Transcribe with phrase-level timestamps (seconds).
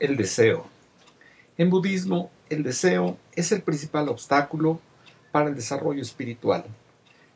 [0.00, 0.64] El deseo.
[1.56, 4.80] En budismo, el deseo es el principal obstáculo
[5.32, 6.64] para el desarrollo espiritual.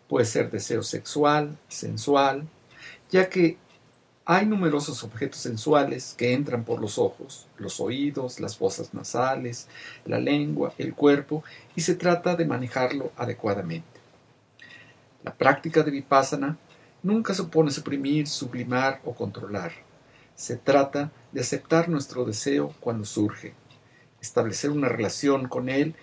[0.09, 2.47] Puede ser deseo sexual, sensual,
[3.11, 3.57] ya que
[4.25, 9.67] hay numerosos objetos sensuales que entran por los ojos, los oídos, las fosas nasales,
[10.05, 11.43] la lengua, el cuerpo,
[11.75, 14.01] y se trata de manejarlo adecuadamente.
[15.25, 16.57] La práctica de vipassana
[17.03, 19.73] nunca supone suprimir, sublimar o controlar
[20.35, 21.11] se trata de
[21.41, 23.55] aceptar nuestro deseo cuando surge,
[24.21, 25.95] establecer una relación con él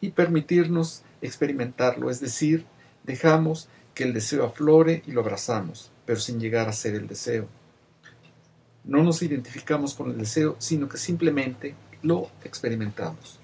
[0.00, 2.66] y permitirnos experimentarlo, es decir,
[3.04, 7.48] dejamos que el deseo aflore y lo abrazamos, pero sin llegar a ser el deseo.
[8.84, 13.40] No nos identificamos con el deseo, sino que simplemente lo experimentamos.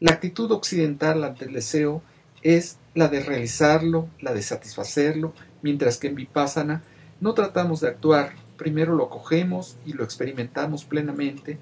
[0.00, 2.02] La actitud occidental ante el deseo
[2.42, 6.82] es la de realizarlo, la de satisfacerlo, mientras que en Vipassana
[7.20, 11.58] no tratamos de actuar, primero lo cogemos y lo experimentamos plenamente,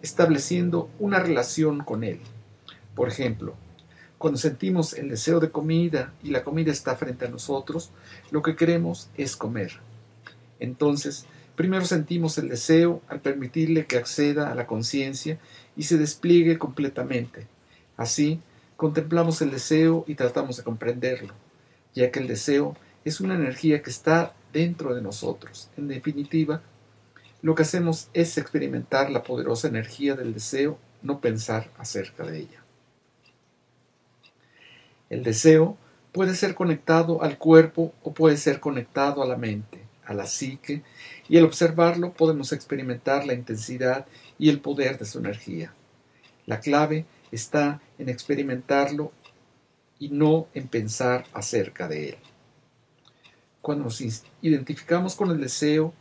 [0.00, 2.20] estableciendo una relación con él.
[2.94, 3.54] Por ejemplo,
[4.16, 7.90] cuando sentimos el deseo de comida y la comida está frente a nosotros,
[8.30, 9.72] lo que queremos es comer.
[10.58, 15.38] Entonces, primero sentimos el deseo al permitirle que acceda a la conciencia
[15.76, 17.46] y se despliegue completamente.
[17.98, 18.40] Así,
[18.76, 21.34] contemplamos el deseo y tratamos de comprenderlo,
[21.94, 25.68] ya que el deseo es una energía que está dentro de nosotros.
[25.76, 26.62] En definitiva,
[27.42, 32.64] lo que hacemos es experimentar la poderosa energía del deseo, no pensar acerca de ella.
[35.10, 35.76] El deseo
[36.10, 40.82] puede ser conectado al cuerpo o puede ser conectado a la mente, a la psique,
[41.28, 44.06] y al observarlo podemos experimentar la intensidad
[44.38, 45.74] y el poder de su energía.
[46.46, 49.12] La clave está en experimentarlo
[49.98, 52.16] y no en pensar acerca de él
[53.66, 54.00] cuando nos
[54.42, 55.92] identificamos con el deseo,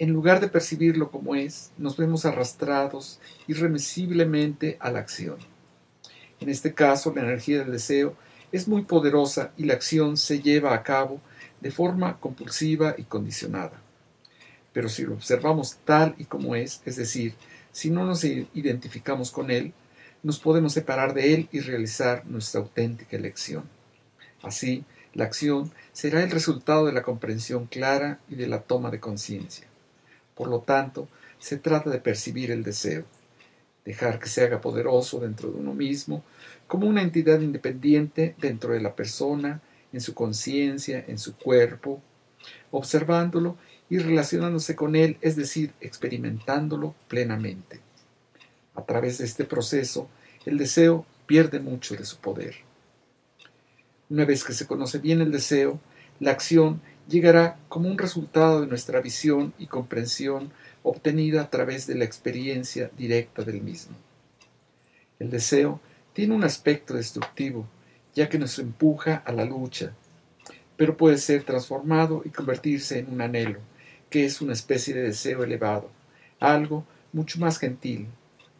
[0.00, 5.36] en lugar de percibirlo como es, nos vemos arrastrados irremisiblemente a la acción.
[6.40, 8.16] En este caso, la energía del deseo
[8.50, 11.20] es muy poderosa y la acción se lleva a cabo
[11.60, 13.80] de forma compulsiva y condicionada.
[14.72, 17.36] Pero si lo observamos tal y como es, es decir,
[17.70, 19.72] si no nos identificamos con él,
[20.24, 23.70] nos podemos separar de él y realizar nuestra auténtica elección.
[24.42, 24.84] Así,
[25.14, 29.66] la acción será el resultado de la comprensión clara y de la toma de conciencia.
[30.34, 31.08] Por lo tanto,
[31.38, 33.04] se trata de percibir el deseo,
[33.84, 36.24] dejar que se haga poderoso dentro de uno mismo,
[36.66, 39.60] como una entidad independiente dentro de la persona,
[39.92, 42.00] en su conciencia, en su cuerpo,
[42.70, 43.56] observándolo
[43.90, 47.80] y relacionándose con él, es decir, experimentándolo plenamente.
[48.74, 50.08] A través de este proceso,
[50.46, 52.54] el deseo pierde mucho de su poder.
[54.12, 55.80] Una vez que se conoce bien el deseo,
[56.20, 60.52] la acción llegará como un resultado de nuestra visión y comprensión
[60.82, 63.96] obtenida a través de la experiencia directa del mismo.
[65.18, 65.80] El deseo
[66.12, 67.66] tiene un aspecto destructivo,
[68.14, 69.94] ya que nos empuja a la lucha,
[70.76, 73.60] pero puede ser transformado y convertirse en un anhelo,
[74.10, 75.88] que es una especie de deseo elevado,
[76.38, 76.84] algo
[77.14, 78.08] mucho más gentil.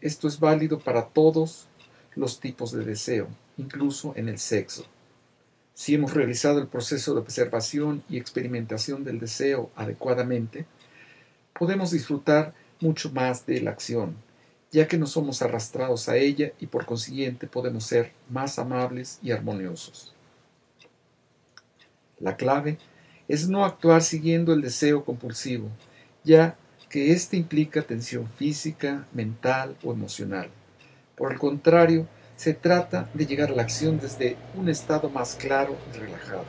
[0.00, 1.68] Esto es válido para todos
[2.14, 4.86] los tipos de deseo, incluso en el sexo.
[5.74, 10.66] Si hemos realizado el proceso de observación y experimentación del deseo adecuadamente,
[11.58, 14.16] podemos disfrutar mucho más de la acción,
[14.70, 19.30] ya que no somos arrastrados a ella y por consiguiente podemos ser más amables y
[19.30, 20.14] armoniosos.
[22.18, 22.78] La clave
[23.28, 25.68] es no actuar siguiendo el deseo compulsivo,
[26.24, 26.56] ya
[26.88, 30.50] que éste implica tensión física, mental o emocional.
[31.16, 32.06] Por el contrario,
[32.42, 36.44] se trata de llegar a la acción desde un estado más claro y relajado.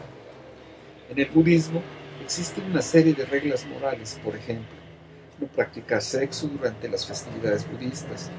[1.07, 1.83] En el budismo
[2.23, 4.75] existen una serie de reglas morales, por ejemplo,
[5.39, 8.31] no practicar sexo durante las festividades budistas.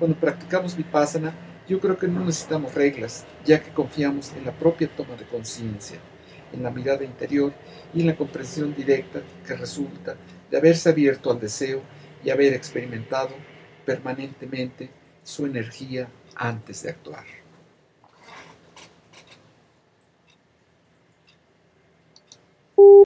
[0.00, 1.32] Cuando practicamos vipassana,
[1.68, 5.98] yo creo que no necesitamos reglas, ya que confiamos en la propia toma de conciencia,
[6.52, 7.52] en la mirada interior
[7.94, 10.16] y en la comprensión directa que resulta
[10.50, 11.82] de haberse abierto al deseo
[12.24, 13.30] y haber experimentado
[13.86, 14.90] permanentemente
[15.22, 17.26] su energía antes de actuar.